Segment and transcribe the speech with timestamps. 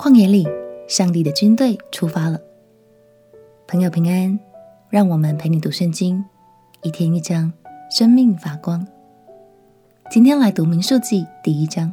[0.00, 0.48] 旷野里，
[0.88, 2.40] 上帝的军队出发了。
[3.68, 4.40] 朋友平安，
[4.88, 6.24] 让我们陪你读圣经，
[6.80, 7.52] 一天一章，
[7.90, 8.86] 生命发光。
[10.10, 11.92] 今天来读民数记第一章。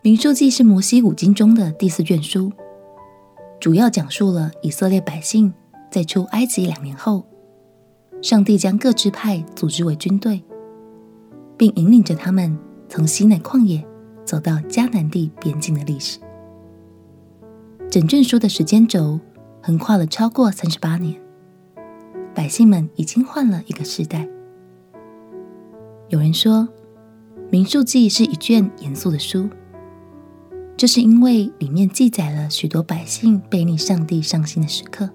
[0.00, 2.50] 民数记是摩西五经中的第四卷书，
[3.60, 5.52] 主要讲述了以色列百姓
[5.90, 7.22] 在出埃及两年后，
[8.22, 10.42] 上帝将各支派组织为军队，
[11.58, 12.58] 并引领着他们
[12.88, 13.86] 从西奈旷野
[14.28, 16.18] 走到迦南地边境的历史。
[17.90, 19.18] 整卷书的时间轴
[19.62, 21.18] 横跨了超过三十八年，
[22.34, 24.28] 百姓们已经换了一个世代。
[26.10, 26.56] 有人说，
[27.48, 29.48] 《民数记》是一卷严肃的书，
[30.76, 35.08] 这是因为里面记载了许多百姓背逆上帝伤心的时刻。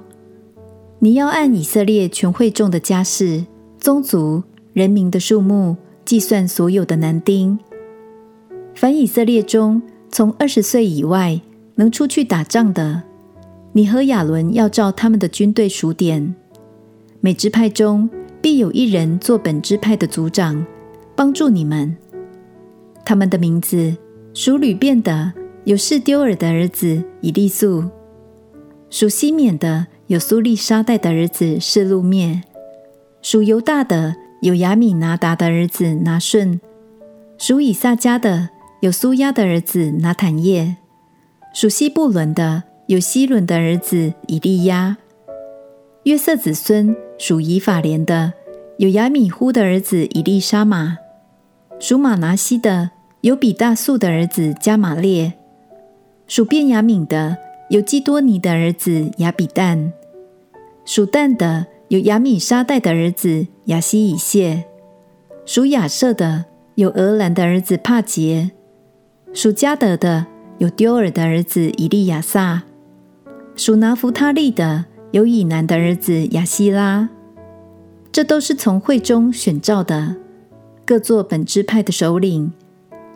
[0.97, 3.45] 你要按以色列全会众的家室、
[3.77, 4.41] 宗族、
[4.73, 7.59] 人民的数目计算所有的男丁。”
[8.79, 11.41] 凡以色列中从二十岁以外
[11.75, 13.03] 能出去打仗的，
[13.73, 16.33] 你和亚伦要照他们的军队数点。
[17.19, 18.09] 每支派中
[18.41, 20.65] 必有一人做本支派的族长，
[21.13, 21.93] 帮助你们。
[23.03, 23.93] 他们的名字
[24.33, 25.33] 属吕便的
[25.65, 27.83] 有示丢尔的儿子以利素；
[28.89, 32.43] 属西缅的有苏利沙代的儿子示路灭；
[33.21, 36.61] 属犹大的有亚米拿达的儿子拿顺；
[37.37, 38.51] 属以萨迦的。
[38.81, 40.77] 有苏押的儿子拿坦业，
[41.53, 44.95] 属西布伦的有希伦的儿子以利押；
[46.03, 48.31] 约瑟子孙属以法莲的
[48.77, 50.95] 有亚米忽的儿子以利沙玛；
[51.77, 55.33] 属马拿西的有比大素的儿子加玛列；
[56.25, 57.35] 属便雅悯的
[57.69, 59.91] 有基多尼的儿子亚比旦；
[60.85, 64.63] 属但的有亚米沙代的儿子亚希以谢；
[65.45, 66.45] 属亚设的
[66.75, 68.51] 有俄兰的儿子帕结。
[69.31, 70.25] 属迦得的
[70.57, 72.63] 有丢尔的儿子以利亚撒；
[73.55, 77.09] 属拿弗他利的有以南的儿子亚希拉。
[78.11, 80.15] 这都是从会中选召的，
[80.83, 82.51] 各作本支派的首领，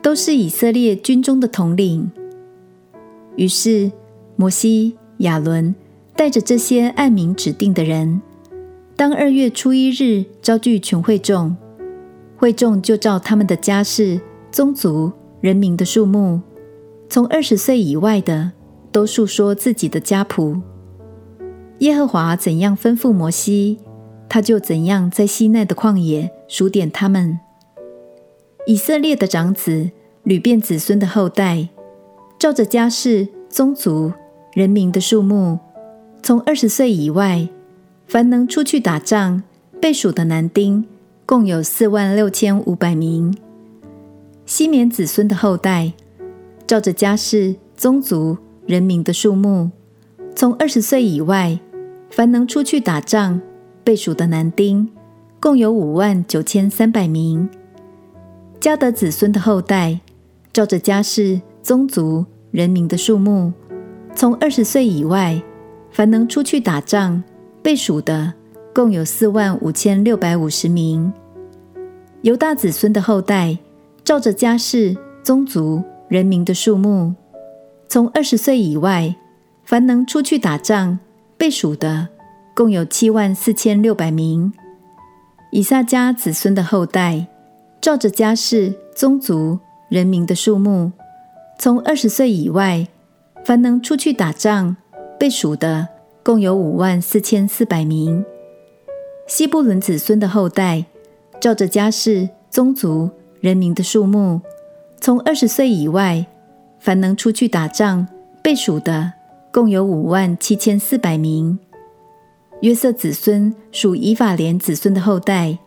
[0.00, 2.10] 都是以色列军中的统领。
[3.34, 3.90] 于是
[4.36, 5.74] 摩西、亚伦
[6.14, 8.22] 带着这些按名指定的人，
[8.94, 11.56] 当二月初一日召聚全会众，
[12.36, 14.20] 会众就照他们的家世、
[14.52, 15.12] 宗族。
[15.44, 16.40] 人民的数目，
[17.10, 18.52] 从二十岁以外的，
[18.90, 20.56] 都述说自己的家谱。
[21.80, 23.78] 耶和华怎样吩咐摩西，
[24.26, 27.38] 他就怎样在西奈的旷野数点他们。
[28.66, 29.90] 以色列的长子、
[30.22, 31.68] 流便子孙的后代，
[32.38, 34.10] 照着家世、宗族、
[34.54, 35.58] 人民的数目，
[36.22, 37.46] 从二十岁以外，
[38.06, 39.42] 凡能出去打仗、
[39.78, 40.86] 被数的男丁，
[41.26, 43.36] 共有四万六千五百名。
[44.46, 45.94] 西缅子孙的后代，
[46.66, 49.70] 照着家世、宗族、人民的数目，
[50.36, 51.58] 从二十岁以外，
[52.10, 53.40] 凡能出去打仗、
[53.82, 54.86] 被数的男丁，
[55.40, 57.48] 共有五万九千三百名。
[58.60, 59.98] 迦得子孙的后代，
[60.52, 63.50] 照着家世、宗族、人民的数目，
[64.14, 65.42] 从二十岁以外，
[65.90, 67.22] 凡能出去打仗、
[67.62, 68.34] 被数的，
[68.74, 71.10] 共有四万五千六百五十名。
[72.20, 73.56] 犹大子孙的后代。
[74.04, 77.14] 照着家室、宗族、人民的数目，
[77.88, 79.16] 从二十岁以外，
[79.64, 80.98] 凡能出去打仗、
[81.38, 82.08] 被数的，
[82.54, 84.52] 共有七万四千六百名。
[85.50, 87.26] 以萨迦子孙的后代，
[87.80, 89.58] 照着家室、宗族、
[89.88, 90.92] 人民的数目，
[91.58, 92.86] 从二十岁以外，
[93.42, 94.76] 凡能出去打仗、
[95.18, 95.88] 被数的，
[96.22, 98.22] 共有五万四千四百名。
[99.26, 100.84] 西布伦子孙的后代，
[101.40, 103.08] 照着家室、宗族。
[103.44, 104.40] 人民的数目，
[105.02, 106.24] 从二十岁以外，
[106.78, 108.08] 凡能出去打仗、
[108.42, 109.12] 被数的，
[109.52, 111.58] 共有五万七千四百名。
[112.62, 115.58] 约瑟子孙属以法莲子孙的后代，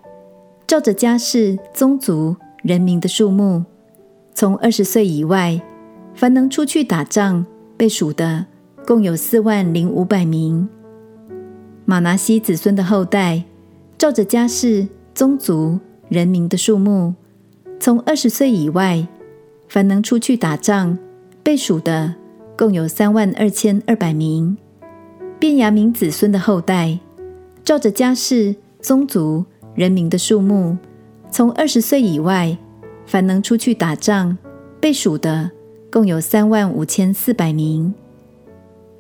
[0.66, 3.64] 照着家世、宗族、人民的数目，
[4.34, 5.62] 从二十岁以外，
[6.16, 7.46] 凡能出去打仗、
[7.78, 8.44] 被数的，
[8.88, 10.68] 共有四万零五百名。
[11.86, 13.44] 马拿西子孙的后代，
[14.00, 15.78] 照着家世、宗族、
[16.10, 17.14] 人民的数目。
[17.80, 19.08] 从二十岁以外，
[19.70, 20.98] 凡能出去打仗，
[21.44, 22.14] 被数的
[22.58, 24.58] 共有三万二千二百名。
[25.40, 27.00] 便雅悯子孙的后代，
[27.64, 29.46] 照着家世、宗族、
[29.76, 30.76] 人民的数目，
[31.30, 32.58] 从二十岁以外，
[33.06, 34.36] 凡能出去打仗，
[34.82, 35.52] 被数的
[35.92, 37.94] 共有三万五千四百名。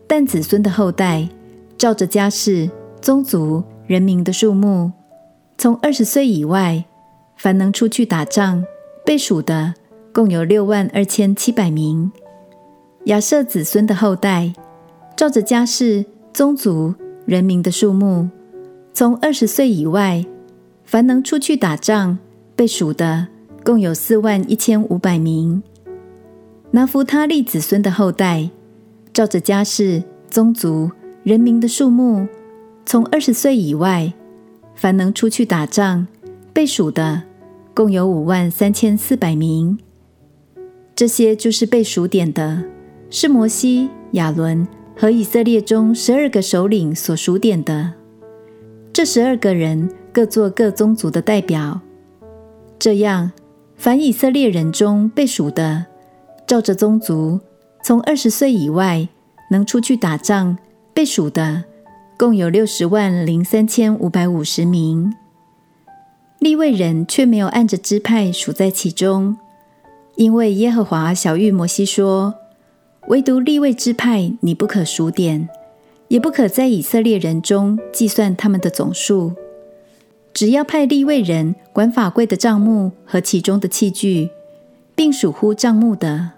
[0.05, 1.27] 但子孙的后代，
[1.77, 2.69] 照着家世、
[3.01, 4.91] 宗族、人民的数目，
[5.57, 6.85] 从二十岁以外，
[7.37, 8.63] 凡能出去打仗，
[9.05, 9.73] 被数的
[10.11, 12.11] 共有六万二千七百名。
[13.05, 14.51] 亚设子孙的后代，
[15.15, 16.03] 照着家世、
[16.33, 16.93] 宗族、
[17.25, 18.27] 人民的数目，
[18.93, 20.25] 从二十岁以外，
[20.83, 22.17] 凡能出去打仗，
[22.55, 23.27] 被数的
[23.63, 25.61] 共有四万一千五百名。
[26.71, 28.49] 拿弗他利子孙的后代，
[29.13, 30.91] 照着家世、宗族、
[31.23, 32.27] 人民的数目，
[32.85, 34.11] 从二十岁以外，
[34.75, 36.07] 凡能出去打仗，
[36.57, 37.21] 被数的
[37.75, 39.77] 共有五万三千四百名。
[40.95, 42.63] 这些就是被数点的，
[43.11, 47.93] 是摩西、亚伦和以色列中十二个首领所数点的。
[48.91, 51.79] 这十二个人各做各宗族的代表。
[52.79, 53.31] 这样，
[53.75, 55.85] 凡以色列人中被数的，
[56.47, 57.39] 照着宗族，
[57.83, 59.07] 从二十岁以外
[59.51, 60.57] 能出去打仗
[60.91, 61.65] 被数的，
[62.17, 65.13] 共有六十万零三千五百五十名。
[66.47, 69.35] 立位人却没有按着支派数在其中，
[70.15, 72.35] 因为耶和华晓諭摩西说
[73.09, 75.49] ：“唯独立位支派你不可数点，
[76.07, 79.33] 也不可在以色列人中计算他们的总数。
[80.33, 84.29] 只要派立位人管法柜的帐目和其中的器具，
[84.95, 86.31] 并属乎帐目的。”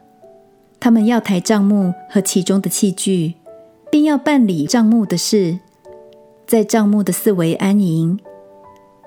[0.82, 3.36] 他们要抬帐目和其中的器具，
[3.92, 5.60] 并要办理帐目的事，
[6.48, 8.20] 在帐目的四围安营。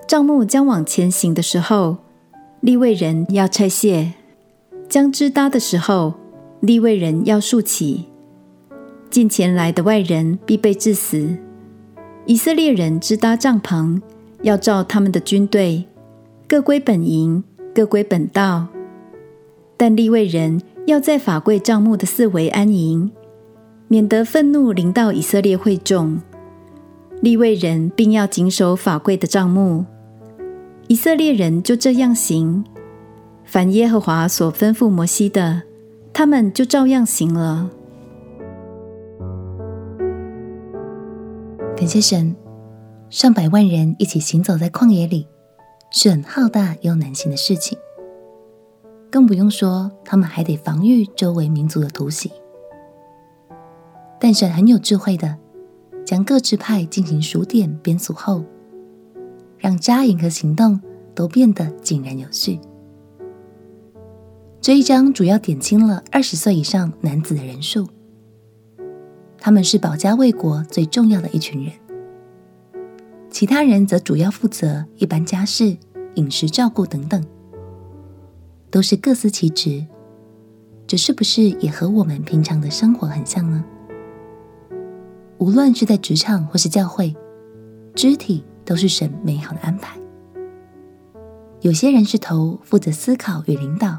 [0.07, 1.97] 帐幕将往前行的时候，
[2.61, 4.13] 利未人要拆卸；
[4.89, 6.15] 将支搭的时候，
[6.61, 8.07] 利未人要竖起。
[9.11, 11.37] 近前来的外人必被治死。
[12.27, 14.01] 以色列人支搭帐篷，
[14.43, 15.85] 要照他们的军队，
[16.47, 17.43] 各归本营，
[17.75, 18.67] 各归本道。
[19.77, 20.61] 但利未人。
[20.87, 23.09] 要在法柜帐幕的四围安营，
[23.87, 26.21] 免得愤怒临到以色列会众。
[27.23, 29.87] 立位人并要谨守法规的账目。
[30.89, 32.65] 以色列人就这样行，
[33.45, 35.63] 凡耶和华所吩咐摩西的，
[36.13, 37.71] 他们就照样行了。
[41.77, 42.35] 感谢神，
[43.09, 45.29] 上百万人一起行走在旷野里，
[45.93, 47.79] 是很浩大又难行的事情。
[49.13, 52.33] 更不用说，他们还得防御周围民族的突袭。
[54.19, 55.39] 但神很有智慧的，
[56.05, 58.45] 将各支派进行数点编组后，
[59.59, 60.81] 让扎营和行动
[61.15, 62.59] 都变得井然有序。
[64.61, 67.89] 这一章主要点清了二十岁以上男子的人数，
[69.39, 71.73] 他们是保家卫国最重要的一群人。
[73.29, 75.77] 其他人则主要负责一般家事、
[76.15, 77.25] 饮食照顾等等。
[78.71, 79.85] 都是各司其职，
[80.87, 83.63] 这是不是也和我们平常的生活很像呢？
[85.43, 87.13] 无论是在职场或是教会，
[87.97, 89.99] 肢体都是神美好的安排。
[91.63, 93.99] 有些人是头，负责思考与领导；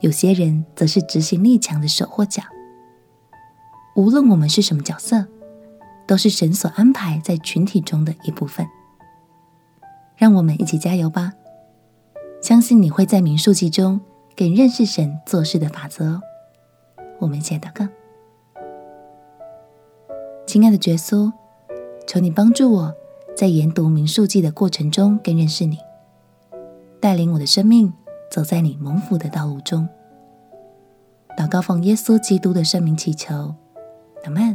[0.00, 2.42] 有些人则是执行力强的手或脚。
[3.96, 5.26] 无论我们是什么角色，
[6.06, 8.66] 都是神所安排在群体中的一部分。
[10.14, 11.32] 让我们一起加油吧！
[12.42, 13.98] 相信你会在民数记中
[14.36, 16.20] 更认识神做事的法则哦。
[17.18, 17.88] 我们一起祷告，
[20.46, 21.32] 亲爱的耶稣，
[22.06, 22.94] 求你帮助我
[23.34, 25.78] 在研读民数记的过程中更认识你，
[27.00, 27.92] 带领我的生命
[28.30, 29.88] 走在你蒙福的道路中。
[31.36, 33.54] 祷告奉耶稣基督的圣名祈求，
[34.24, 34.54] 阿门。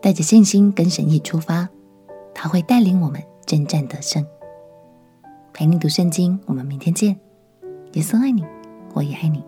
[0.00, 1.68] 带着信心跟神意出发，
[2.32, 4.24] 他会带领我们征战得胜。
[5.52, 7.18] 陪你读圣经，我们明天见。
[7.94, 8.46] 耶稣爱你，
[8.94, 9.42] 我也爱你。